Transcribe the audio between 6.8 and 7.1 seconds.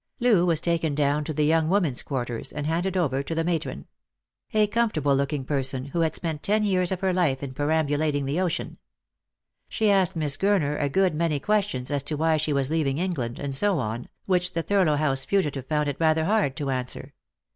of